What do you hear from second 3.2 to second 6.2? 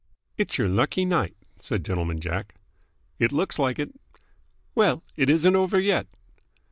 looks like it." "Well, it isn't over yet."